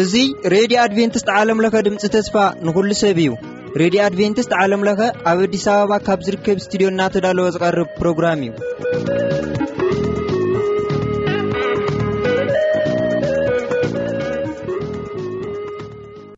[0.00, 0.14] እዙ
[0.54, 2.34] ሬድዮ ኣድቨንትስት ዓለምለኸ ድምፂ ተስፋ
[2.66, 3.30] ንኩሉ ሰብ እዩ
[3.82, 5.00] ሬድዮ ኣድቨንትስት ዓለምለኸ
[5.32, 8.52] ኣብ ኣዲስ ኣበባ ካብ ዝርከብ ስትድዮ እናተዳለወ ዝቐርብ ፕሮግራም እዩ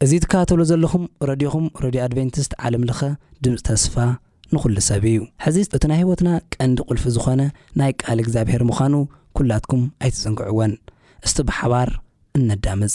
[0.05, 3.01] እዙ ትካባተብሎ ዘለኹም ረድኹም ረድዮ ኣድቨንትስት ዓለምለኸ
[3.45, 3.95] ድምፂ ተስፋ
[4.55, 7.43] ንኹሉ ሰብ እዩ ሕዚ እቲ ናይ ህወትና ቀንዲ ቁልፊ ዝኾነ
[7.81, 8.95] ናይ ቃል እግዚኣብሔር ምዃኑ
[9.39, 10.73] ኲላትኩም ኣይትፅንግዕዎን
[11.27, 11.89] እስቲ ብሓባር
[12.39, 12.95] እነዳምፅ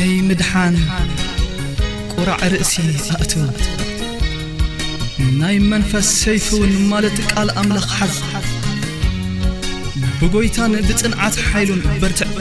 [0.00, 0.74] ናይምድሓን
[2.18, 2.72] ቁራዕ ርእሲ
[3.16, 3.32] ኣእት
[5.40, 8.14] ናይ መንፈስ ሰይፍ ውን ማለት ቃል ኣምላኽ ሓዝ
[10.20, 12.32] ብጎይታን ብጥንዓት ሓይሉን በርትዕ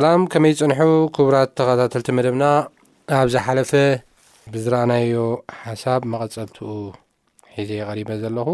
[0.00, 0.82] ስላም ከመይ ፅንሑ
[1.14, 2.44] ክቡራት ተኸታተልቲ መደብና
[3.16, 3.72] ኣብ ዝሓለፈ
[4.52, 5.14] ብዝረአናዮ
[5.62, 6.68] ሓሳብ መቀፀልትኡ
[7.56, 8.48] ሒዜ ቀሪበ ዘለኹ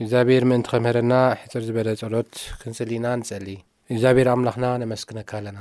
[0.00, 3.48] እግዚኣብሔር ምእንቲ ከምህረና ሕፅር ዝበለ ፀሎት ክንስሊ ኢና ንፀሊ
[3.92, 5.60] እግዚኣብሔር ኣምላኽና ነመስክነካ ኣለና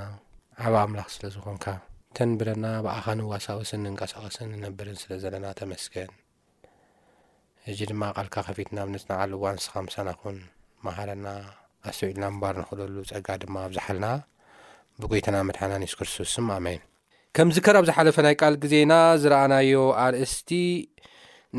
[0.68, 1.66] ዓብ ኣምላኽ ስለ ዝኮንካ
[2.20, 6.12] ተንብረና ብኣኻ ንዋሳወስን ንንቀሳቀስን ንነብርን ስለ ዘለና ተመስከን
[7.74, 10.38] እዚ ድማ ቃልካ ከፊትና ብ ነፅናዓል ዋን ስኻምሳናኹን
[10.88, 11.28] ማሃረና
[11.92, 14.06] ኣስተው ኢልና ምባር ንክእለሉ ፀጋ ድማ ኣብዝሓልና
[15.04, 16.82] ብጎይትና መድሓና ንስ ክርስቶስ ኣሜን
[17.36, 19.74] ከምዚ ከርብ ዝሓለፈ ናይ ቃል ግዜና ዝረኣናዮ
[20.06, 20.50] ኣርእስቲ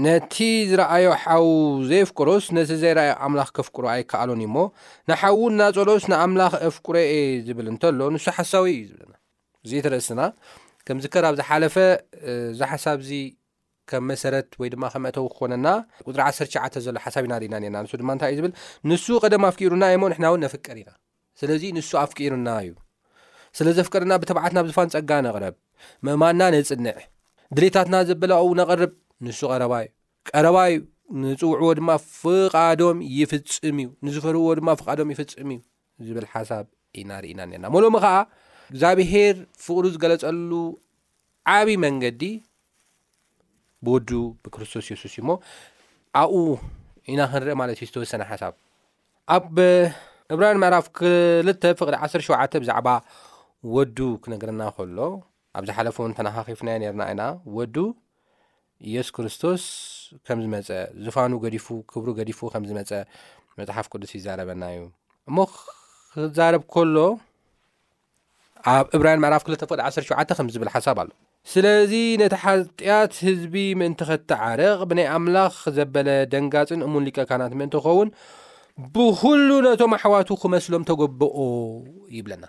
[0.04, 0.34] ነቲ
[0.70, 1.46] ዝረኣዮ ሓው
[1.88, 4.58] ዘይ ፍቆሎስ ነቲ ዘይረኣዮ ምላኽ ከፍቅሮ ኣይከኣሎን እዩ ሞ
[5.10, 9.12] ንሓ ው እናፀሎስ ንኣምላኽ አፍቁሮ ኤ ዝብል እንተሎ ንሱ ሓሳዊ እዩ ዝብና
[9.64, 10.20] እዚ ተርእስና
[10.86, 11.76] ከምዚ ከራብ ዝሓለፈ
[12.60, 13.10] ዚሓሳብዚ
[13.90, 15.66] ከም መሰረት ወይድማ ከመእተው ክኮነና
[16.06, 18.52] ቁሪ 1ሸዓ ዘሎ ሓሳብ ኢናኢና ና ንሱ ድማንታይ እዩ ዝብል
[18.90, 20.90] ንሱ ቀደም ኣፍኪሩና እዩ ሞ ንሕናእውን ነፍቀር ኢና
[21.42, 22.72] ስለዚ ንሱ ኣፍቂሩና እዩ
[23.56, 25.54] ስለ ዘ ፍቀድና ብተባዓትና ብዝፋን ፀጋ ነቕረብ
[26.06, 26.96] ምእማንና ነፅንዕ
[27.56, 28.92] ድሌታትና ዘበላው ነቐርብ
[29.24, 29.88] ንሱ ቀረባ እዩ
[30.30, 30.78] ቀረባ እዩ
[31.24, 31.90] ንፅውዕዎ ድማ
[32.20, 35.58] ፍቓዶም ይፍፅም እዩ ንዝፈርብዎ ድማ ፍቓዶም ይፍፅም እዩ
[36.08, 36.64] ዝብል ሓሳብ
[37.00, 38.14] ኢናርእና ነርና መሎሚ ከዓ
[38.72, 40.52] እግዚኣብሄር ፍቅሪ ዝገለፀሉ
[41.54, 42.22] ዓብዪ መንገዲ
[43.86, 44.10] ብወዱ
[44.44, 45.36] ብክርስቶስ የሱስ እዩ ሞ
[46.20, 46.46] ኣብኡ
[47.12, 48.54] ኢና ክንርአ ማለት እዩ ዝተወሰነ ሓሳብ
[49.36, 49.56] ኣብ
[50.34, 52.88] ዕብራን ምዕራፍ ክልተ ፍቕሪ ዓሰሸውዓተ ብዛዕባ
[53.74, 54.98] ወዱ ክነገረና ከሎ
[55.58, 57.22] ኣብዝሓለፈ እውን ተናኻኺፍናዮ ነርና ኢና
[57.56, 57.76] ወዱ
[58.86, 59.62] እየሱ ክርስቶስ
[60.26, 60.68] ከም ዝመፀ
[61.06, 62.90] ዝፋኑ ገዲፉ ክብሩ ገዲፉ ከም ዝመፀ
[63.58, 64.80] መፅሓፍ ቅዱስ ይዛረበና እዩ
[65.30, 65.36] እሙ
[66.14, 66.96] ክዛረብ ከሎ
[68.74, 70.04] ኣብ እብራይን ምዕራፍ ክ ፈ 1ሸ
[70.38, 71.10] ከምዝብል ሓሳብ ኣሎ
[71.52, 71.92] ስለዚ
[72.22, 78.10] ነቲ ሓጢኣት ህዝቢ ምእንቲ ከተዓረቕ ብናይ ኣምላኽ ዘበለ ደንጋፅን እሙንሊቀካናት ምእንቲ ኸውን
[78.96, 81.30] ብኩሉ ነቶም ኣሕዋቱ ክመስሎም ተጎብኦ
[82.18, 82.44] ይብለና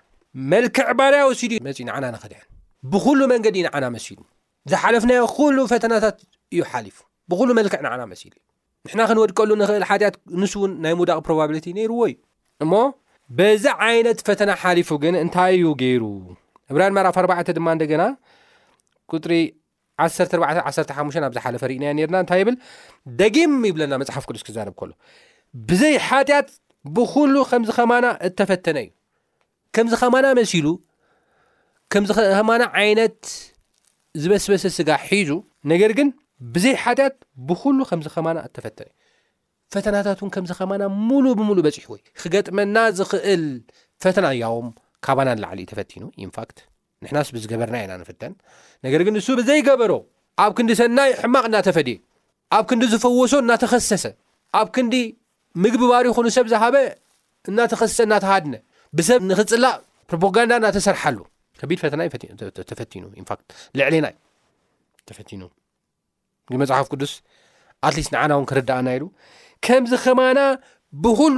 [0.52, 2.46] መልክዕ ባርያ ወሲድ እዩ መፅ ንዓና ንኸድዕን
[2.92, 4.20] ብኩሉ መንገዲ ዩ ንዓና መሲሉ
[4.72, 6.16] ዝሓለፍናዮ ኩሉ ፈተናታት
[6.54, 6.98] እዩ ሊፉ
[7.32, 8.34] ብሉ መልክዕ ንና መሲሉ
[8.86, 12.16] እዩ ንሕና ክንወድቀሉ ንክእል ሓጢያት ንሱውን ናይ ሙውዳቅ ሮባብቲ ነይርዎ እዩ
[12.66, 12.74] እሞ
[13.38, 16.04] በዚ ዓይነት ፈተና ሓሊፉ ግን እንታይ እዩ ገይሩ
[16.72, 18.04] ዕብራን መዕራፍ 4 ድማ ንደገና
[19.24, 19.36] ጥሪ
[20.02, 22.56] 115 ኣብ ዝሓለፈ ርእና ና እንታይ ብል
[23.22, 24.92] ደጊም ይብለና መፅሓፍ ቅዱስ ክዛርብ ሎ
[25.70, 26.48] ብዘይ ሓጢያት
[26.96, 28.90] ብኩሉ ከምዚ ኸማና እተፈተነ እዩ
[29.75, 30.68] ከምዚ ኸማና መሲሉ
[31.94, 33.15] ከምዚ ኸማና ዓይነት
[34.22, 35.30] ዝበስበሰ ስጋ ሒዙ
[35.72, 36.10] ነገር ግን
[36.56, 37.15] ብዘይ ሓትያት
[37.50, 38.88] ብኩሉ ከምዚ ኸማና እተፈተረ
[39.74, 43.44] ፈተናታት እውን ከምዚ ኸማና ሙሉእ ብሙሉእ በፂሕ ወይ ክገጥመና ዝክእል
[44.03, 44.68] ፈተና እያዎም
[45.08, 46.58] ካባና ንላዕሊ እ ተፈቲኑ ንፋክት
[47.06, 48.34] ንሕና ስብዝገበርና ኢናንፍተን
[48.88, 49.94] ነገር ግን ንሱ ብዘይገበሮ
[50.44, 51.98] ኣብ ክንዲ ሰናይ ሕማቕ እዳተፈድእ
[52.58, 54.06] ኣብ ክንዲ ዝፈወሶ እናተኸሰሰ
[54.60, 54.96] ኣብ ክንዲ
[55.63, 56.75] ምግቢ ባሪ ይኹኑ ሰብ ዝሃበ
[57.51, 58.53] እናተኸስሰ እናተሃድነ
[58.97, 59.75] ብሰብ ንክፅላእ
[60.09, 61.17] ፕሮፖጋንዳ እናተሰርሓሉ
[61.59, 63.39] ከቢድ ፈተና እዩተፈቲኑ ንፋት
[63.79, 64.17] ልዕሊና እዩ
[65.09, 65.41] ተፈቲኑ
[66.51, 67.13] ግ መፅሓፍ ቅዱስ
[67.88, 69.03] ኣትሊስት ንዓና እውን ክርዳእና ይሉ
[69.65, 70.39] ከምዚ ኸማና
[71.05, 71.38] ብኩሉ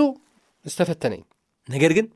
[0.74, 1.24] ዝተፈተነ እዩ
[1.76, 2.08] ነገር ግን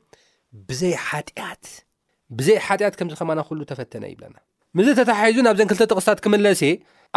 [0.68, 4.36] ብ ጢትብዘይ ሓጢያት ከምዚ ከማና ኩሉ ተፈተነ ይብለና
[4.78, 6.62] ምዚ ተተሓሒዙ ናብ ዘን ክልተ ጥቕስታት ክመለሰ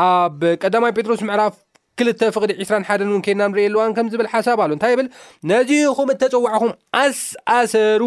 [0.08, 1.56] ኣብ ቀዳማዊ ጴጥሮስ ምዕራፍ
[2.00, 5.08] ክልተ ፍቕዲ 2ራሓን እውን ከና ንርእየ ኣለዋን ከም ዝብል ሓሳብ ኣሉ እንታይ ብል
[5.52, 6.72] ነዚኹም እተፀዋዕኹም
[7.02, 8.04] ኣስኣሰሩ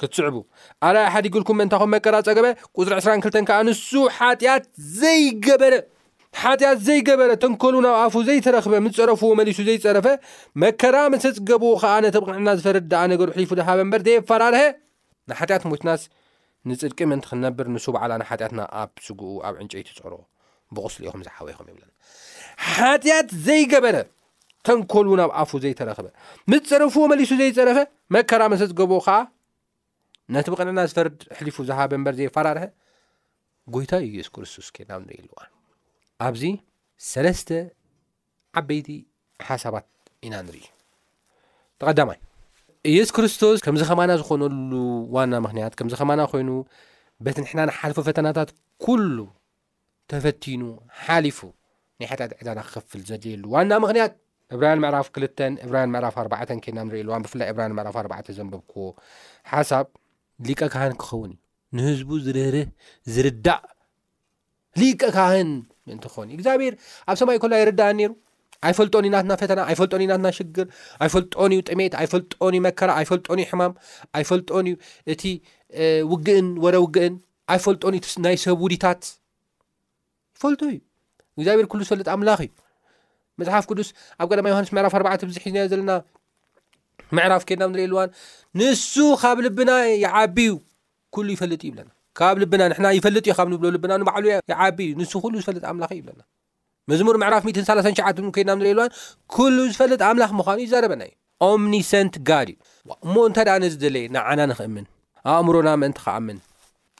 [0.00, 0.36] ክትስዕቡ
[0.88, 2.46] ኣርይ ሓዲግልኩም መእንታኹም መቀራ ፀገበ
[2.78, 4.52] ቁፅሪ 22 ከዓ ንሱ ጢ
[6.60, 10.06] ጢያት ዘይገበረ ተንከሉ ናብ ኣፉ ዘይተረክበ ምስ ፀረፍዎ መሊሱ ዘይፀረፈ
[10.62, 14.62] መከራ ምስ ፅገብዎ ከዓ ነተብቕንዕና ዝፈረድ ድኣ ነገሩ ሒፉ ዝሃበ እምበር ዘይፈራርሀ
[15.30, 16.02] ንሓጢኣት ሞትናስ
[16.70, 20.14] ንፅድቂ ምንቲክነብር ንሱ በዕላና ሓጢኣትና ኣብ ስጉኡ ኣብ ዕንጨ ይትፅዕሮ
[20.76, 21.89] ብቕስሊ ኢኹም ዝሓወ ይኹም ይብለና
[22.76, 23.96] ሓጢኣት ዘይገበረ
[24.66, 26.06] ተንኮል ናብ ኣፉ ዘይተረክበ
[26.52, 27.78] ምስ ፅረፉዎ መሊሱ ዘይፀረፈ
[28.14, 29.16] መከራመሰዝገብኦ ከዓ
[30.34, 32.64] ነቲ ብቕንዕና ዝፈርድ ሕሊፉ ዝሃበ እበር ዘይፈራርሀ
[33.74, 35.38] ጎይታዩ ኢየሱ ክርስቶስ ና ኣብ ንሪኢ ኣልዋ
[36.26, 36.42] ኣብዚ
[37.10, 37.48] ሰለስተ
[38.60, 38.88] ዓበይቲ
[39.48, 39.86] ሓሳባት
[40.26, 40.64] ኢና ንርኢ
[41.80, 42.18] ተቐዳማይ
[42.90, 44.72] ኢየሱ ክርስቶስ ከምዚ ኸማና ዝኮነሉ
[45.16, 46.50] ዋና ምክንያት ከምዚ ኸማና ኮይኑ
[47.24, 48.50] በቲ ንሕናንሓልፉ ፈተናታት
[48.84, 49.16] ኩሉ
[50.10, 50.62] ተፈቲኑ
[51.04, 51.38] ሓሊፉ
[52.00, 54.12] ናይ ሓጣት ዕዳና ክከፍል ዘድልዩሉ ዋና ምክንያት
[54.54, 58.86] ዕብራን ምዕራፍ ክልተን ዕብራይን ምዕራፍ ኣርባዕን ኬና ንሪእኢልዋን ብፍላይ ዕብራን ዕራፍ ኣባዕ ዘንብብክዎ
[59.50, 59.86] ሓሳብ
[60.48, 61.38] ሊቀ ካህን ክኸውን እዩ
[61.78, 62.66] ንህዝቡ ዝርርህ
[63.14, 63.60] ዝርዳእ
[64.80, 65.50] ሊቀ ካህን
[65.88, 66.74] ምእንት ክኸውንእዩ እግዚኣብሔር
[67.10, 68.10] ኣብ ሰማይ ኮሎ ኣይርዳእን ነይሩ
[68.68, 70.66] ኣይፈልጦኒ ናትና ፈተና ኣይፈልጦን ዩናትና ሽግር
[71.04, 73.72] ኣይፈልጦንዩ ጥሜት ኣይፈልጦኒዩ መከራ ኣይፈልጦኒዩ ሕማም
[74.18, 74.74] ኣይፈልጦንዩ
[75.12, 75.22] እቲ
[76.12, 77.14] ውግእን ወደ ውግእን
[77.54, 77.90] ኣይፈልጦዩ
[78.26, 79.02] ናይ ሰውድታት
[80.36, 80.78] ይፈልጦ እዩ
[81.38, 82.50] እግዚኣብሔር ኩሉ ዝፈልጥ ኣምላኽ እዩ
[83.40, 83.88] መፅሓፍ ቅዱስ
[84.22, 85.92] ኣብ ቀማ ዮሃንስ ምዕራፍ ኣዕ ብዙሒ ዝ ዘለና
[87.16, 88.08] ምዕራፍ ኬድናንሪኢ ልዋን
[88.60, 89.70] ንሱ ካብ ልብና
[90.36, 90.52] ቢዩ
[91.24, 92.36] ሉ ይፈጥ እ ብለናካብ
[92.84, 93.22] ና ፈጥዩ
[93.56, 94.16] ብ ብልና ባዕ
[94.78, 96.20] ቢዩንሱ ሉ ዝፈጥ ኣምእ ብለና
[96.90, 98.86] መሙር ዕራፍ ሸናን ዋ
[99.72, 99.98] ዝፈጥ
[100.40, 101.12] ኑ ይዘበና እዩ
[101.48, 104.86] ኦምኒሰንት ጋ እዩእሞ እንታይ ዳነ ዝደለ ንዓና ንክእምን
[105.32, 106.38] ኣእምሮና መእንቲ ክኣምን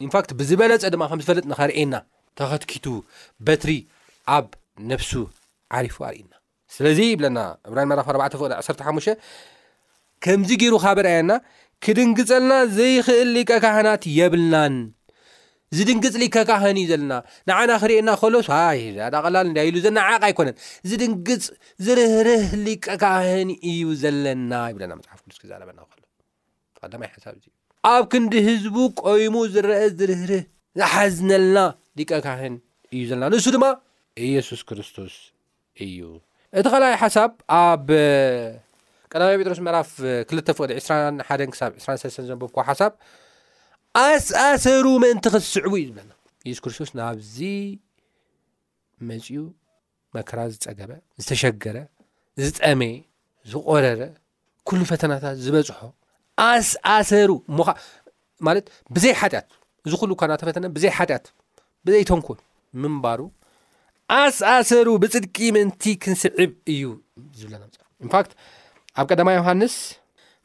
[0.07, 1.95] ንት ብዝበነፀ ድማ ከምዝፈልጥ ንኸርእና
[2.39, 2.87] ተኸትኪቱ
[3.47, 3.71] በትሪ
[4.37, 4.47] ኣብ
[4.91, 5.13] ነፍሱ
[5.79, 6.33] ዓሪፉ ኣርእና
[6.75, 9.07] ስለዚ ይብለና ዕብራን መራፍ 4 ቅድ ዓሓሽ
[10.25, 11.33] ከምዚ ገይሩ ካበርኣየና
[11.85, 14.75] ክድንግፀልና ዘይክእል ሊቀ ካህናት የብልናን
[15.77, 17.11] ዝድንግፅ ሊከካህን እዩ ዘለና
[17.49, 18.47] ንዓና ክሪእየና ከሎስ
[18.79, 18.83] ይ
[19.15, 20.57] ዳቀላል እዳ ኢሉ ዘና ዓቅ ኣይኮነን
[20.91, 21.45] ዝድንግፅ
[21.87, 25.79] ዝርህርህ ሊቀ ካህን እዩ ዘለና ይብለና መፅሓፍ ሉስክዘረበና
[26.83, 27.45] ሎ ዳማይ ሓሳብእ
[27.95, 30.43] ኣብ ክንዲ ህዝቡ ቆይሙ ዝረአ ዝርህርህ
[30.81, 31.59] ዝሓዝነልና
[32.01, 32.57] ሊቀ ካህን
[32.95, 33.65] እዩ ዘለና ንሱ ድማ
[34.29, 35.15] ኢየሱስ ክርስቶስ
[35.85, 35.99] እዩ
[36.59, 37.87] እቲ ካልኣይ ሓሳብ ኣብ
[39.13, 39.91] ቀዳማ ጴጥሮስ መዕራፍ
[40.31, 42.93] ክልተ ፍቅዲ 2 ሓን ክሳብ 2ሰስ ዘንብ ኳ ሓሳብ
[44.05, 46.11] ኣስኣሰሩ መንቲ ክትስዕቡ እዩ ዝብለና
[46.47, 47.39] ኢየሱስ ክርስቶስ ናብዚ
[49.09, 49.37] መፂኡ
[50.17, 50.91] መከራ ዝፀገበ
[51.23, 51.77] ዝተሸገረ
[52.45, 52.95] ዝጠመየ
[53.53, 54.01] ዝቆረረ
[54.69, 55.81] ኩሉ ፈተናታት ዝበፅሖ
[56.51, 57.61] ኣስኣሰሩ ሞ
[58.47, 59.49] ማለት ብዘይ ሓጢኣት
[59.87, 61.27] እዚ ኩሉ እኳ እናተ ፈተነ ብዘይ ሓጢኣት
[61.87, 62.29] ብዘይተንኮ
[62.83, 63.21] ምንባሩ
[64.19, 66.83] ኣስኣሰሩ ብፅድቂ ምእንቲ ክንስዕብ እዩ
[67.41, 68.33] ዝብለና መ ንፋክት
[68.99, 69.75] ኣብ ቀዳማ ዮሃንስ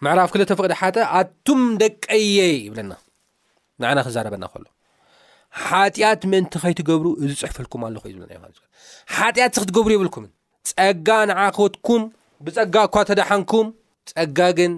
[0.05, 2.91] ምዕራፍ ክልቶ ፍቕድ ሓጠ ኣቱም ደቀ የ ይብለና
[3.81, 4.65] ንዓና ክዛረበና ከሎ
[5.65, 8.57] ሓጢኣት ምእንቲ ከይትገብሩ እዝፅሕፈልኩም ኣለኹ እዩ ዝብለናዮሃንስ
[9.17, 10.31] ሓጢኣት ዚ ክትገብሩ የብልኩምን
[10.71, 12.03] ፀጋ ንዓኸትኩም
[12.47, 13.67] ብፀጋ እኳ ተዳሓንኩም
[14.11, 14.73] ፀጋ ግን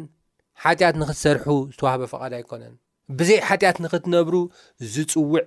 [0.65, 2.75] ሓጢኣት ንክትሰርሑ ዝተዋህበ ፈቓድ ኣይኮነን
[3.19, 4.35] ብዘይ ሓጢኣት ንክትነብሩ
[4.93, 5.41] ዝፅውዕ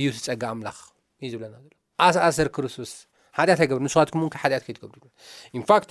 [0.00, 0.78] እዩ ትፀጋ ኣምላኽ
[1.22, 1.72] እዩ ዝብለና ዘሎ
[2.06, 2.92] ኣሳኣሰር ክርስቶስ
[3.38, 5.02] ሓጢት ኣይገብሩ ንስዋትኩምሓጢት ከትብሩ
[5.60, 5.90] ንፋክት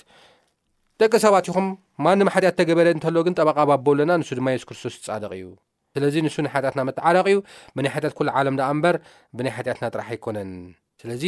[1.02, 1.66] ደቂ ሰባት ኢኹም
[2.04, 5.46] ማንም ሓጢኣት ተገበረ እንተዎግን ጠበቃ ባቦ ኣለና ንሱ ድማ ሱስ ክርስቶስ ትፃደቅ እዩ
[5.94, 7.38] ስለዚ ንሱ ና ሓጢትና መትዓረቂ እዩ
[7.76, 8.96] ብናይ ሓጢት ኩሉ ዓለም ዳኣ ምበር
[9.38, 10.50] ብናይ ሓጢአትናጥራሕ ኣይኮነን
[11.02, 11.24] ስለዚ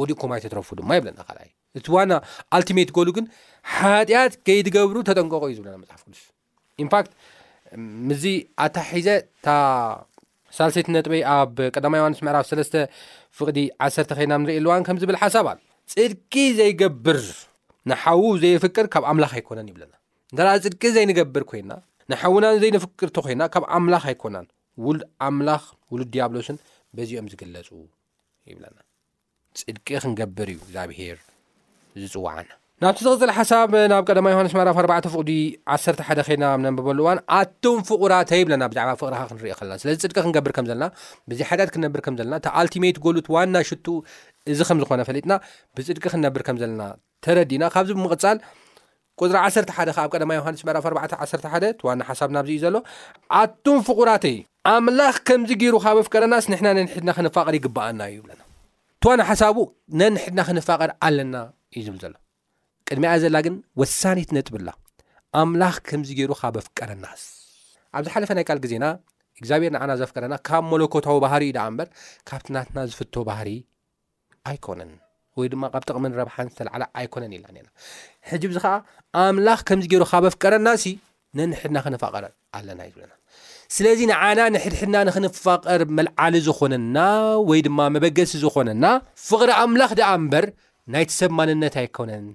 [0.00, 2.12] ወዲኡ ኩይትረፉ ማእቲዋና
[2.58, 3.26] ኣልቲት ሉግን
[3.78, 7.08] ሓጢት ከይትገብሩ ተጠንቀቁ እዩ ዝብለናፅሓፍ ስንት
[8.08, 8.24] ምዚ
[8.64, 9.56] ኣታ ሒዘ እ
[10.56, 12.74] ሳልሴይት ነጥበ ኣብ ቀዳማ ዋንስ ምዕራፍ ሰለስተ
[13.38, 15.58] ፍቅዲ ዓሰተ ኮይና ንሪኢ ኣልዋን ከም ዝብል ሓሳብል
[15.94, 17.20] ፅድቂ ዘይገብር
[17.90, 19.92] ንሓዉ ዘይፍቅር ካብ ኣምላኽ ኣይኮነን ይብለና
[20.32, 21.72] እንተ ፅድቂ ዘይንገብር ኮይና
[22.12, 24.46] ንሓውናን ዘይንፍቅር እቶ ኮይና ካብ ኣምላኽ ኣይኮናን
[24.86, 25.62] ውሉድ ኣምላኽ
[25.92, 26.56] ውሉድ ዲያብሎስን
[26.96, 27.68] በዚኦም ዝግለፁ
[28.50, 28.78] ይብለና
[29.66, 31.18] ፅድቂ ክንገብር እዩ ግዚኣ ብሄር
[32.00, 32.48] ዝፅዋዓና
[32.82, 35.28] ናብቲ ዝቕፅል ሓሳብ ናብ ቀማ ዮሃንስ መዕፍ4 ፍቅ
[35.74, 35.84] 1ሓ
[36.28, 39.50] ድና ነንበበሉ እዋን ኣቶም ፍቁራተ ብና ብዛዕ ፍቕካ ክሪ
[39.88, 40.48] ለዚድክገብብ
[41.50, 43.76] ሓክነብኣሜ ጎሉት ዋና ሽ
[44.52, 45.32] እዚ ከምዝኮነ ፈጥና
[45.76, 46.82] ብፅድቂ ክነብር ከምዘለና
[47.26, 48.38] ተረዲና ካብዚ ብምቕል
[49.20, 49.34] ፅሪ
[49.74, 52.76] 1ሓ ኣብ ዮንስዕፍ4 ዋ ሓሳብ ናብ እዩ ዘሎ
[53.42, 54.36] ኣቱም ፍቁራተዩ
[54.74, 58.42] ኣምላ ከምዚ ገሩ ካበፍቀረናስ ሕና ነንሕድና ክንፋቐር ይግብኣና እዩ ብለና
[59.10, 59.56] ዋ ሓሳቡ
[60.02, 61.36] ነንሕድና ክንፋቐር ኣለና
[61.78, 62.14] እዩ ዝብ ሎ
[62.90, 64.68] ቅድሚኣ ዘላ ግን ወሳኒትነጥብላ
[65.40, 67.22] ኣምላኽ ከምዚ ገይሩ ካበፍቀረናስ
[67.96, 68.84] ኣብዝ ሓለፈ ናይ ካል ግዜና
[69.40, 71.88] እግዚኣብሔር ንዓና ዘፍቀረና ካብ መለኮታዊ ባህሪ እዩ ዳኣ ምበር
[72.28, 73.48] ካብትናትና ዝፍቶ ባህሪ
[74.50, 74.92] ኣይኮነን
[75.40, 77.66] ወይ ድማ ካብ ጥቕሚን ረብሓን ዝተዓለ ኣይኮነን ኢና ና
[78.30, 78.74] ሕዚ ብዚ ከዓ
[79.22, 80.84] ኣምላኽ ከምዚ ገይሩ ካበ ፍቀረናሲ
[81.38, 82.24] ነንሕድና ክነፋቐር
[82.56, 83.14] ኣለና እዩዝብለና
[83.74, 86.98] ስለዚ ንዓና ንሕድሕድና ንክንፋቐር መልዓሊ ዝኾነና
[87.50, 88.84] ወይ ድማ መበገሲ ዝኾነና
[89.28, 90.46] ፍቅሪ ኣምላኽ ደኣ እምበር
[90.94, 92.26] ናይቲ ሰብ ማንነት ኣይኮነን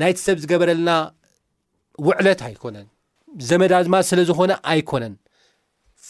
[0.00, 0.90] ናይቲ ሰብ ዝገበረለና
[2.06, 2.86] ውዕለት ኣይኮነን
[3.48, 5.14] ዘመዳድማ ስለ ዝኮነ ኣይኮነን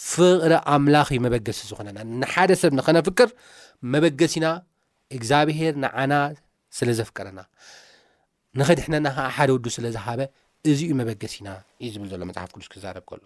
[0.08, 3.28] ፍቕሪ ኣምላኽ መበገሲ ዝኮነና ንሓደ ሰብ ንኸነፍቅር
[3.92, 4.46] መበገሲና
[5.16, 6.14] እግዚኣብሄር ንዓና
[6.78, 7.40] ስለ ዘፍቀረና
[8.60, 10.20] ንኸድሕነና ከዓ ሓደ ውዱ ስለ ዝሃበ
[10.70, 11.48] እዚዩ መበገሲና
[11.84, 13.20] እዩ ዝብል ዘሎ መፅሓፍ ቅዱስ ክዛረብ ከሎ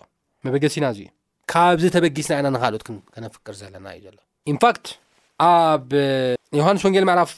[0.47, 1.07] መበገሲኢና እዚዩ
[1.53, 4.19] ካብዚ ተበጊስና ኢና ንካልኦትከነፍቅር ዘለና እዩ ዘሎ
[4.53, 4.87] እንፋክት
[5.53, 5.89] ኣብ
[6.59, 7.33] ዮሃንስ ወንጌል መዕራፍ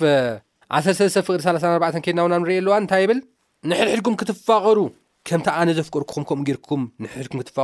[0.72, 3.18] 1 ፍቅ4 ኬናና ንሪኤየኣለዋ ታይ ብል
[3.70, 4.78] ንሕልሕድኩም ክትፋቐሩ
[5.28, 7.58] ከም ኣነ ዘፍርኹምምርኩም ንኩ ክትቐ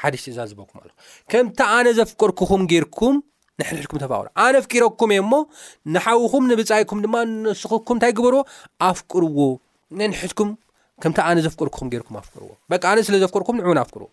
[0.00, 3.14] ሓደሽዛዝበኩም ኣከም ኣነ ዘፍቀርኩኹም ርኩም
[3.60, 4.54] ንኩሩኣነ
[4.94, 5.20] ፍኩም እ
[5.94, 7.22] ንሓዊኹም ንብይኩም ማ
[7.60, 8.40] ስኩም ንታይ ግበርዎ
[8.88, 9.38] ኣፍርዎ
[11.04, 12.56] ዘርኣዎ
[12.92, 14.06] ኣነ ስለዘፍርኩም ንዕውን ኣዎመይ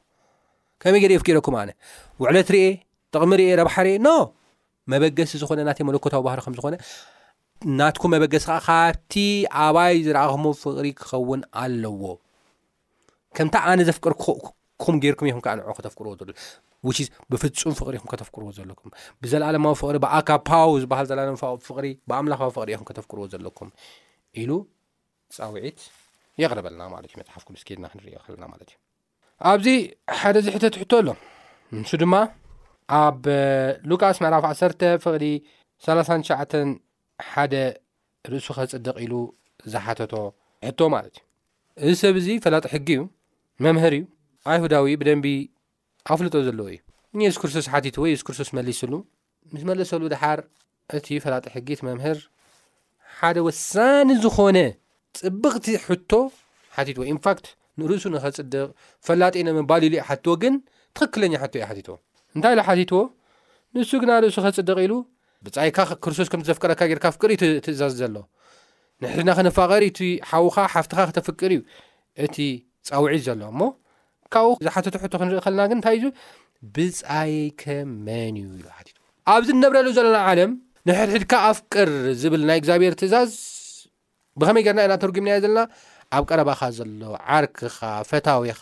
[2.17, 2.65] ኩምዕትኤ
[3.13, 3.33] ቕሚ
[4.07, 4.17] ብ
[4.91, 6.75] መበገስ ዝኮነ ናተ መለኮታዊ ባህ ዝኮነ
[7.65, 9.13] እናትኩም መበገስ ከዓ ካብቲ
[9.65, 12.01] ኣባይ ዝረኣኸሞ ፍቅሪ ክኸውን ኣለዎ
[13.37, 14.13] ከምታ ኣነ ዘፍቅር
[14.83, 16.33] ኩም ገርኩም ኢኹም ከዓ ንዕ ከተፍቅርዎ ለ
[17.31, 18.89] ብፍፁም ፍቕሪኹም ከተፍክርዎ ዘለኩም
[19.23, 21.19] ብዘለኣለማዊ ፍቅሪ ብኣካፓው ዝሃ ዘለ
[21.69, 23.69] ፍቅሪ ብኣምላኻዊ ፍቅሪ ኢኹም ከተፍቅርዎ ዘለኩም
[24.41, 24.51] ኢሉ
[25.37, 25.79] ፀውዒት
[26.41, 28.77] የቕረበለና ማለት እዩ መፅሓፍ ኩዱስኬድና ክንሪዮ ከልና ማለት እዩ
[29.51, 29.67] ኣብዚ
[30.19, 31.09] ሓደ ዝሕተ ትሕቶ ኣሎ
[31.79, 32.13] እንሱ ድማ
[33.01, 33.23] ኣብ
[33.91, 34.61] ሉቃስ መዕራፍ ዓሰ
[35.05, 35.23] ፍቅሪ
[35.87, 36.69] 3 ሸዓተን
[37.31, 37.53] ሓደ
[38.31, 39.13] ርእሱ ኸፅድቅ ኢሉ
[39.73, 40.13] ዝሓተቶ
[40.67, 41.15] ሕቶ ማለት
[41.83, 43.01] እዩ እዚ ሰብ እዚ ፈላጢ ሕጊ እዩ
[43.65, 44.03] መምህር እዩ
[44.51, 45.27] ኣይሁዳዊ ብደንቢ
[46.13, 46.79] ኣፍልጦ ዘለዎ እዩ
[47.25, 48.93] የሱስ ክርስቶስ ሓቲትዎ የሱስ ክርስቶስ መሊስሉ
[49.53, 50.39] ምስ መለሰሉ ድሓር
[50.97, 52.17] እቲ ፈላጢ ሕጊ እቲ መምህር
[53.19, 54.57] ሓደ ወሳኒ ዝኾነ
[55.19, 56.11] ፅብቕቲ ሕቶ
[56.77, 57.45] ሓቲትወ ኢንፋክት
[57.81, 58.67] ንርእሱ ንኸፅድቅ
[59.07, 60.55] ፈላጢነ መባል ኢሉ ዩ ሓትትዎ ግን
[60.97, 61.95] ትኽክለኛ ሕቶ እዩ ሓቲትዎ
[62.35, 63.01] እንታይ ኢሉ ሓቲትዎ
[63.75, 64.93] ንሱ ግና ርእሱ ኸፅድቕ ኢሉ
[65.45, 68.15] ብፃይካ ክርስቶስ ከም ዝዘፍቀረካ ጌካ ኣፍቅር እዩ ትእዛዝ ዘሎ
[69.01, 71.61] ንሕድና ክነፋቐሪቲ ሓዉኻ ሓፍትኻ ክተፍቅር እዩ
[72.25, 72.35] እቲ
[72.89, 73.61] ፀውዒት ዘሎ እሞ
[74.35, 76.05] ካብኡ ዝሓተቱ ሕቶ ክንርኢ ከለና ግን እንታይ እዚ
[76.77, 77.63] ብፃይከ
[78.07, 78.97] መን እዩ ኢሉ ሓትት
[79.33, 80.51] ኣብዚ ነብረሉ ዘለና ዓለም
[80.89, 81.89] ንሕድሕድካ ኣፍቅር
[82.23, 83.33] ዝብል ናይ እግዚኣብሔር ትእዛዝ
[84.41, 85.61] ብኸመይ ጌርና ኢና ተርጉም ንየ ዘለና
[86.17, 86.89] ኣብ ቀረባኻ ዘሎ
[87.37, 87.77] ዓርክኻ
[88.09, 88.61] ፈታዊኻ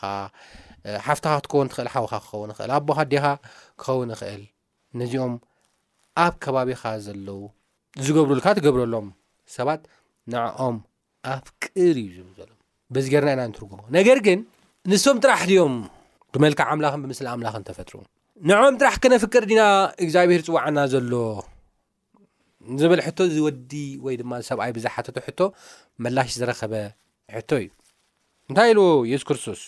[1.08, 3.26] ሓፍትኻ ክትከወን ትኽእል ሓውኻ ክኸውን ኽእል ኣቦካ ዴኻ
[3.82, 4.44] ክኸውን ይኽእል
[5.00, 5.34] ነዚኦም
[6.24, 7.40] ኣብ ከባቢኻ ዘለው
[8.06, 9.08] ዝገብሩልካ ትገብረሎም
[9.56, 9.82] ሰባት
[10.34, 10.78] ንዕኦም
[11.34, 12.50] ኣፍቅር እዩ ዝብዘሎ
[12.96, 14.40] በዚ ገርና ኢና ንትርጉሞ ነገር ግን
[14.92, 15.76] ንሶም ጥራሕ ድኦም
[16.36, 17.96] ብመልክዕ ኣምላኽን ብምስሊ ኣምላክን ተፈጥሩ
[18.50, 19.62] ንአም ጥራሕ ክነፍቅር ድና
[20.06, 21.14] እግዚኣብሄር ፅዋዕና ዘሎ
[22.82, 23.72] ዝብል ሕቶ ዝወዲ
[24.06, 25.40] ወይ ድማ ሰብኣይ ብዝሓቱ ሕቶ
[26.06, 26.74] መላሽ ዝረኸበ
[27.36, 27.68] ሕቶ እዩ
[28.50, 29.62] እንታይ ኢልዎ የሱስ ክርስቶስ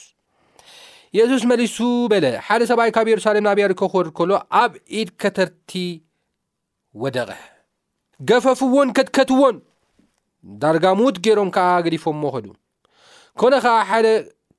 [1.18, 1.78] የሱስ መሊሱ
[2.12, 5.72] በለ ሓደ ሰብኣይ ካብ የሩሳሌም ናብያ ርከቦ ክወድ ዝከሎዎ ኣብ ኢድ ከተርቲ
[7.04, 7.32] ወደቐ
[8.30, 9.58] ገፈፍዎን ከትከትዎን
[10.62, 12.46] ዳርጋ ሙት ገይሮም ከዓ ገዲፎምሞ ክዱ
[13.42, 14.08] ኮነ ኸዓ ሓደ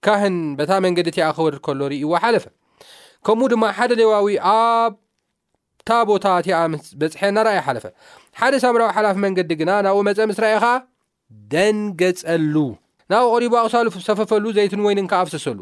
[0.06, 2.44] ካህን በታ መንገዲ እቲኣ ክወርድ ከሎ ርእይዎ ሓለፈ
[3.26, 7.84] ከምኡ ድማ ሓደ ሌዋዊ ኣብታ ቦታ እቲ ኣ ምስበፅሐ ናርኣይ ሓለፈ
[8.42, 10.74] ሓደ ሳምራዊ ሓላፊ መንገዲ ግና ናብኡ መፀ ምስ ራኤ ኸዓ
[11.54, 12.54] ደን ገጸሉ
[13.12, 15.58] ናብኡ ቕሪቦ ኣቕሳሉ ሰፈፈሉ ዘይትን ወይንን ከዓ ኣፍሰሰሉ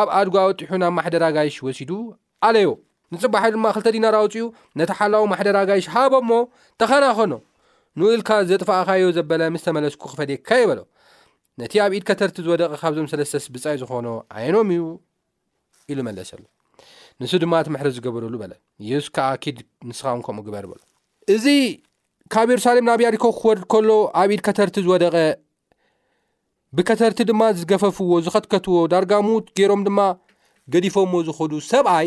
[0.00, 1.90] ኣብ ኣድጓ ውጢሑ ናብ ማሕደራጋይሽ ወሲዱ
[2.48, 2.70] ኣለዮ
[3.14, 4.44] ንፅባሓ ድማ ክልተ ዲናራውፅኡ
[4.78, 6.30] ነቲ ሓላዊ ማሕደራጋይ ሻሃቦሞ
[6.80, 7.32] ተኸናኸኖ
[8.00, 10.78] ንው ኢልካ ዘጥፋኣካዮ ዘበለ ምስተመለስኩ ክፈደካዩበሎ
[11.60, 14.06] ነቲ ኣብ ኢድ ከተርቲ ዝወደቀ ካብዞም ሰለስተ ስብፃይ ዝኾኑ
[14.38, 14.82] ዓይኖም እዩ
[15.92, 16.42] ኢሉ መለሰሉ
[17.22, 18.52] ንሱ ድማ እቲ ምሕሪ ዝገብርሉ በለ
[18.88, 20.82] ይብስካኪድ ንስኻን ከምኡ ግበር በሎ
[21.34, 21.46] እዚ
[22.32, 23.90] ካብ የሩሳሌም ናብ ያድኮ ክወርድ ከሎ
[24.22, 25.16] ኣብ ኢድ ከተርቲ ዝወደቐ
[26.76, 30.00] ብከተርቲ ድማ ዝገፈፍዎ ዝኸትከትዎ ዳርጋሙት ገይሮም ድማ
[30.74, 32.06] ገዲፎዎ ዝኸዱ ሰብኣይ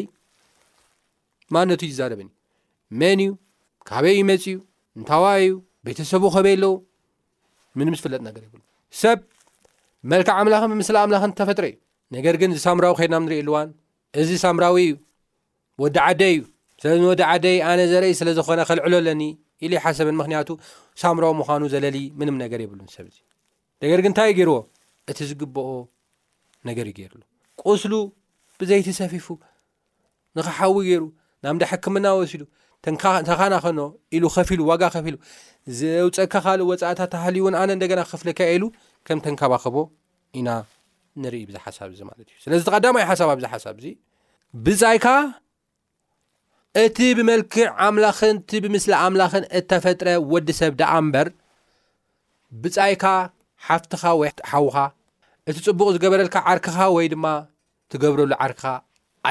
[1.56, 2.30] ማነቱ እይዛረብኒእዩ
[3.02, 3.32] መን እዩ
[3.90, 4.56] ካበይ ይመፂ እዩ
[4.98, 5.52] እንታዋ እዩ
[5.88, 6.74] ቤተሰቡ ኸበይ ኣለው
[7.80, 8.62] ምንም ዝፍለጥ ነገር የብሉ
[9.02, 9.20] ሰብ
[10.12, 11.76] መልክዕ ኣምላኽን ብምስሊ ኣምላኽን ተፈጥሮ እዩ
[12.16, 13.70] ነገር ግን እዚሳምራዊ ከድናም ንሪኢ ኣልዋን
[14.22, 14.94] እዚ ሳምራዊ እዩ
[15.84, 16.40] ወዲ ዓደ እዩ
[16.82, 19.22] ስለ ወዲ ዓደ ኣነ ዘርኢ ስለ ዝኮነ ከልዕሎ ኣለኒ
[19.66, 20.50] ኢሉይ ሓሰብን ምክንያቱ
[21.02, 23.18] ሳምራዊ ምዃኑ ዘለል ምንም ነገር የብሉን ሰብእዚ
[23.84, 24.56] ነገር ግን እንታይ ገይርዎ
[25.12, 25.68] እቲ ዝግብኦ
[26.70, 27.22] ነገር እዩ ገይሩሉ
[27.66, 27.94] ቁስሉ
[28.60, 29.28] ብዘይ ትሰፊፉ
[30.38, 31.04] ንክሓዊ ገይሩ
[31.44, 32.44] ናብ እዳ ሕክምና ወሲሉ
[33.30, 33.80] ተኻናኸኖ
[34.16, 35.18] ኢሉ ከፍ ሉ ዋጋ ከፊ ሉ
[35.80, 38.64] ዘውፀካ ካእ ወፃእታት ኣህሊእውን ኣነ እንደገና ክክፍለካ ኢሉ
[39.08, 39.76] ከም ተንከባከቦ
[40.40, 40.50] ኢና
[41.24, 43.88] ንርኢ ብዙ ሓሳብ ዚ ማለት እዩ ስለዚ ተቀዳማይ ሓሳብ ብዚ ሓሳብእዚ
[44.66, 45.06] ብጻይካ
[46.84, 51.28] እቲ ብመልክዕ ኣምላክን እቲ ብምስሊ ኣምላኽን እተፈጥረ ወዲ ሰብ ደኣ እምበር
[52.62, 53.06] ብፃይካ
[53.68, 54.78] ሓፍትኻ ወይ ሓውካ
[55.50, 57.26] እቲ ፅቡቅ ዝገበረልካ ዓርክኻ ወይ ድማ
[57.92, 58.66] ትገብረሉ ዓርክካ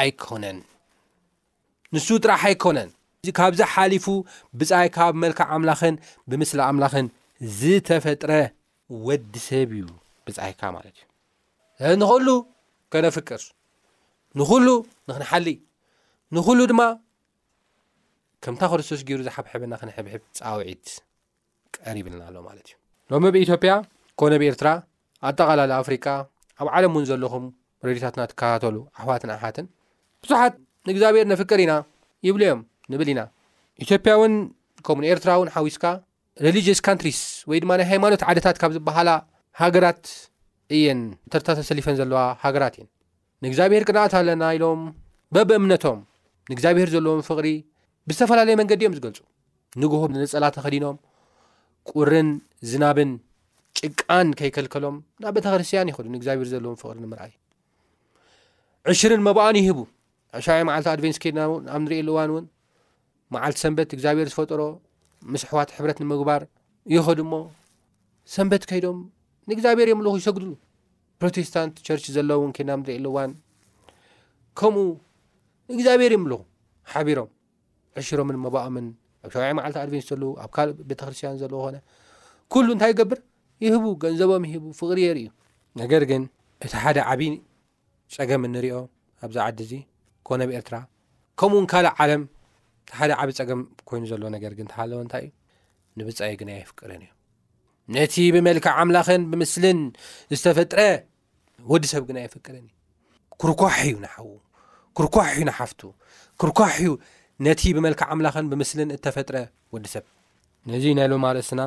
[0.00, 0.58] ኣይኮነን
[1.96, 2.88] ንሱ ጥራሕ ኣይኮነን
[3.38, 4.06] ካብዛሓሊፉ
[4.58, 5.94] ብፃይካ ብመልክዕ ኣምላክን
[6.30, 7.06] ብምስሊ ኣምላክን
[7.58, 8.32] ዝተፈጥረ
[9.06, 9.88] ወዲሰብ እዩ
[10.26, 10.96] ብፃይካ ማለት
[11.82, 12.28] እዩ ንክሉ
[12.92, 13.40] ከነፍቅር
[14.40, 14.66] ንኩሉ
[15.08, 15.46] ንክንሓሊ
[16.36, 16.82] ንኩሉ ድማ
[18.44, 20.86] ከምታ ክርስቶስ ገይሩ ዝሓብሕበና ክንሕብሕብ ፃውዒት
[21.84, 22.76] ቀሪብልና ኣሎ ማለት እዩ
[23.12, 23.72] ሎሚ ብኢትዮጵያ
[24.20, 24.68] ኮነ ብኤርትራ
[25.28, 26.06] ኣጠቃላለ ኣፍሪቃ
[26.62, 27.44] ኣብ ዓለም እውን ዘለኹም
[27.86, 29.66] ረድታትና ትከታተሉ ኣሕዋትን ኣትን
[30.22, 30.54] ብዙሓት
[30.88, 31.72] ንእግዚኣብሔር ነፍቅር ኢና
[32.26, 32.60] ይብሉ ዮም
[32.92, 33.20] ንብል ኢና
[33.84, 34.34] ኢትዮጵያ እውን
[34.86, 35.84] ከምኡ ንኤርትራ እውን ሓዊስካ
[36.44, 37.20] ሬሊጅስ ካትሪስ
[37.50, 39.10] ወይ ድማ ናይ ሃይማኖት ዓደታት ካብ ዝበሃላ
[39.62, 40.04] ሃገራት
[40.76, 41.00] እየን
[41.32, 42.88] ተርታ ተሰሊፈን ዘለዋ ሃገራት እየን
[43.44, 44.80] ንእግዚኣብሄር ቅንኣት ኣለና ኢሎም
[45.34, 45.98] በብእምነቶም
[46.50, 47.48] ንእግዚኣብሔር ዘለዎም ፍቕሪ
[48.10, 49.18] ብዝተፈላለየ መንገዲ እዮም ዝገልፁ
[49.82, 50.96] ንግህም ንፀላተኸዲኖም
[51.90, 52.28] ቁርን
[52.70, 53.10] ዝናብን
[53.80, 57.34] ጭቃን ከይከልከሎም ናብ ቤተክርስትያን ይኽእሉ ንእግዚኣብሔር ዘለዎም ፍቅሪ ንምርኣእዩ
[58.92, 59.78] ዕሽርን መባኣን ይህቡ
[60.36, 61.40] ኣብ ሸባዒ መዓልቲ ኣድቨንስ ከድና
[61.74, 62.46] ኣብ ንሪእየ ሉእዋን እውን
[63.34, 64.62] መዓልቲ ሰንበት እግዚኣብሔር ዝፈጥሮ
[65.32, 66.42] ምስሕዋት ሕብረት ንምግባር
[66.94, 67.34] ይኸዱ ሞ
[68.34, 68.98] ሰንበት ከይዶም
[69.48, 70.50] ንእግዚኣብሔር የምልኹ ይሰግድሉ
[71.20, 73.32] ፕሮቴስታንት ቸርች ዘለዎ እውን ከድና ብ ንሪእየ ሉእዋን
[74.60, 74.82] ከምኡ
[75.70, 76.38] ንእግዚኣብሔር የምልኹ
[76.92, 77.30] ሓቢሮም
[78.00, 78.86] ዕሽሮምን መባኦምን
[79.26, 81.78] ኣብ ሸባዒ ማዓልቲ ኣድቨንስ ዘለው ኣብ ካልእ ቤተክርስትያን ዘለዎ ኮነ
[82.54, 83.20] ኩሉ እንታይ ይገብር
[83.66, 85.30] ይህቡ ገንዘቦም ይሂቡ ፍቕሪየርኢ እዩ
[85.80, 86.22] ነገር ግን
[86.64, 87.30] እቲ ሓደ ዓብይ
[88.16, 88.76] ፀገም እንሪኦ
[89.24, 89.72] ኣብዛ ዓዲ እዚ
[90.28, 90.76] ኮነኣብ ኤርትራ
[91.40, 92.22] ከምኡእውን ካልእ ዓለም
[92.98, 95.32] ሓደ ዓብ ፀገም ኮይኑ ዘሎ ነገር ግን ተሃለወ እንታይ እዩ
[95.98, 97.12] ንብፃኢ ግን ኣይፍቅርን እዩ
[97.96, 99.78] ነቲ ብመልክዕ ኣምላክን ብምስልን
[100.34, 100.80] ዝተፈጥረ
[101.72, 102.74] ወዲ ሰብ ግን ኣይፍቅርን እዩ
[103.42, 104.30] ክርኳሕ እዩ ናሓው
[104.98, 105.80] ክርኳሕ እዩ ናሓፍቱ
[106.42, 106.90] ክርኳሕ እዩ
[107.46, 109.36] ነቲ ብመልክዕ ኣምላክን ብምስልን እተፈጥረ
[109.76, 110.04] ወዲ ሰብ
[110.72, 111.60] ነዚ ናይ ሎማ ርእስና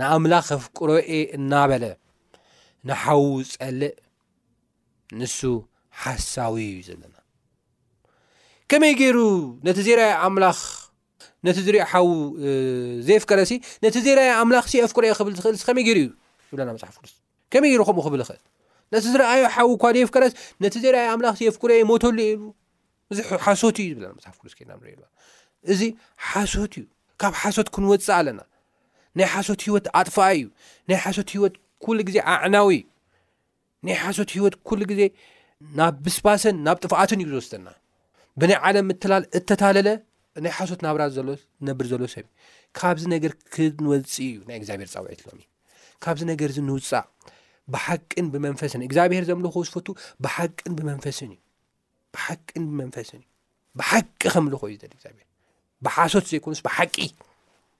[0.00, 1.84] ንኣምላኽ ኣፍቅሮ የ እናበለ
[2.88, 3.24] ንሓዉ
[3.54, 3.94] ፀልእ
[5.18, 5.38] ንሱ
[6.02, 7.15] ሓሳዊ እዩ ዘለና
[8.70, 9.18] ከመይ ገይሩ
[9.66, 10.58] ነቲ ዜራይ ኣምላኽ
[11.46, 12.06] ነቲ ዝርኢ ሓዊ
[13.06, 13.50] ዘፍቀረሲ
[13.84, 19.68] ነቲ ዜራኣዩ ኣምላኽ ሲ አፍኩረየ ክብልዝኽእል ከመይ ሩዩዝብናሓፍስመይ ሩከምኡብእልነቲ ዝኣዩ ሓዊ
[20.12, 20.64] ኳ ፍረስ ላ
[21.60, 21.70] ፍረ
[22.40, 22.42] ሉ
[23.16, 25.80] ዙ ሓሶትዩዝሓፍስእዚ
[26.30, 26.86] ሓሶት እዩ
[27.20, 28.40] ካብ ሓሶት ክንወፅእ ኣለና
[29.18, 30.44] ናይ ሓሶት ሂወት ኣጥፋኣ እዩ
[30.88, 31.54] ናይ ሓሶት ሂወት
[31.96, 32.70] ሉ ግዜ ኣዕናዊ
[33.86, 35.00] ናይ ሓሶት ሂወት ኩሉ ግዜ
[35.78, 37.66] ናብ ብስፋሰን ናብ ጥፋኣትን እዩ ዝወስተና
[38.40, 39.88] ብናይ ዓለም ተላል እተታለለ
[40.44, 42.32] ናይ ሓሶት ናብራ ዝነብር ዘሎ ሰብ እ
[42.78, 45.46] ካብዚ ነገር ክንወፅእ እዩ ናይ እግዚኣብሄር ፀውዒት ሎእ
[46.04, 47.06] ካብዚ ነገር ዚ ንውፃእ
[47.74, 49.88] ብሓቅን ብመንፈስን እግዚኣብሄር ዘምልኮ ዝፈቱ
[50.24, 51.40] ብሓን ብመንፈስን እዩ
[52.24, 53.32] ሓን ብመንፈስን እዩ
[53.78, 55.26] ብሓቂ ከምልኾ እዩ ል ግዚብሔር
[55.86, 56.96] ብሓሶት ዘይኮንስ ብሓቂ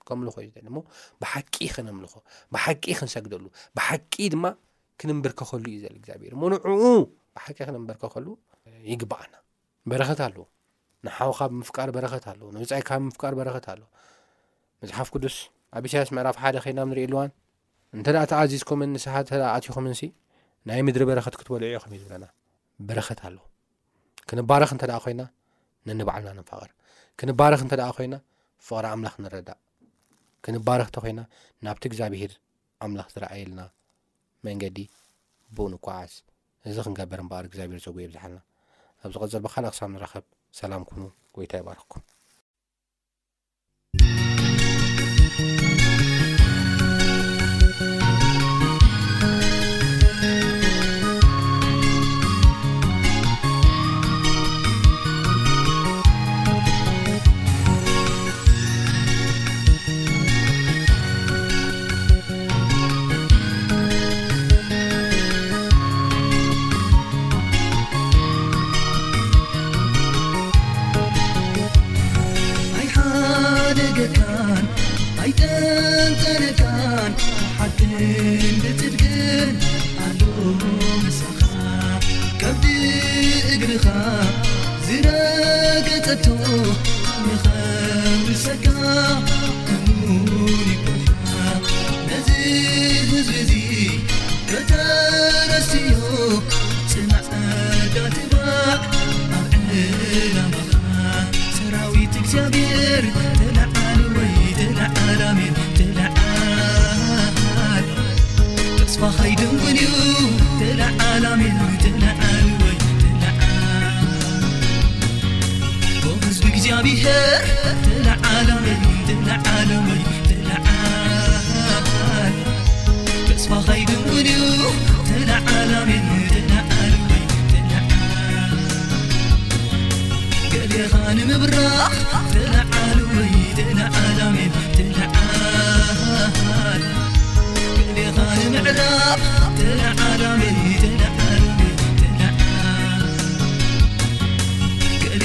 [0.09, 0.81] ከምልኮ እዩ ሞ
[1.23, 2.15] ብሓቂ ክነምልኮ
[2.55, 3.45] ብሓቂ ክንሰግደሉ
[3.79, 4.45] ብሓቂ ድማ
[5.03, 6.69] ክንበርከኸሉ እዩ ዘ ግዚብሄር እሞ ንዕኡ
[7.39, 8.27] ብሓቂ ክንምበርከኸሉ
[8.93, 9.35] ይግባአና
[9.91, 10.37] በረኸት ኣለ
[11.07, 13.83] ንሓወካ ብምፍቃር በረኸት ኣለ ንብፃይካ ብምፍቃር በረኸት ኣለ
[14.83, 15.37] መፅሓፍ ቅዱስ
[15.77, 17.31] ኣብ ኢሳያስ ምዕራፍ ሓደ ኸይናም ንርእ ልዋን
[17.97, 19.15] እንተኣ ተኣዚዝኩምን ንስሓ
[19.57, 19.95] ኣትኹምን
[20.69, 22.25] ናይ ምድሪ በረኸት ክትበልዑኢኹም እዩ ዝብለና
[22.89, 25.15] በረት ኣለባረተ ኮይ
[25.89, 28.15] ንንባዓልና ንፋቕርባረኽ ተ ይ
[28.69, 31.23] ፍቕ ምላ ዳእባተ ና
[31.67, 32.33] ናብቲ እግዚኣብሄር
[32.85, 33.61] ኣምላኽ ዝረኣየለና
[34.47, 34.79] መንገዲ
[35.57, 36.13] ብኡ ንጓዓዝ
[36.71, 38.39] እዚ ክንገበር ምበር እግዚኣብሄር ፀጉ እየብዝሓልና
[39.05, 40.25] ኣብ ዚቀዘል ብካልእኣክሳብ ንረኸብ
[40.61, 41.03] ሰላም ኩኑ
[41.39, 42.05] ጎይታ ይባርክኩም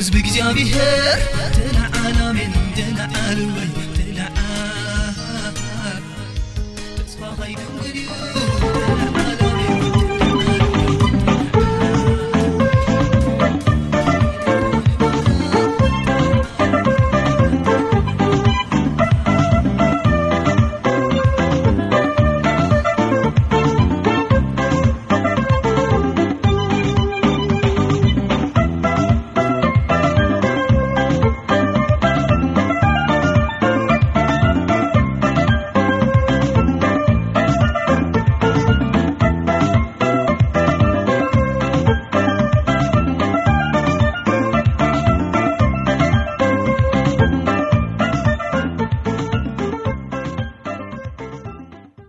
[0.00, 1.18] زبكزيابيهر
[1.52, 3.85] تنعلا من دنعلو